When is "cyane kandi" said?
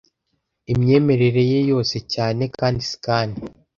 2.13-2.81